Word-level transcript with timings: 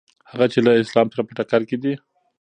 هغه 0.31 0.45
چې 0.53 0.59
له 0.65 0.71
اسلام 0.83 1.07
سره 1.13 1.21
په 1.27 1.33
ټکر 1.37 1.61
کې 1.69 1.77
دي. 1.83 1.93